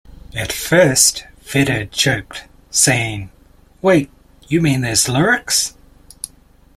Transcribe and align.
At 0.35 0.51
first, 0.51 1.27
Vedder 1.41 1.85
joked, 1.85 2.45
saying, 2.71 3.29
Wait...you 3.83 4.59
mean 4.59 4.81
there's 4.81 5.07
lyrics? 5.07 5.75